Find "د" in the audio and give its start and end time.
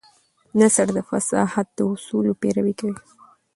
0.97-0.99, 1.77-1.79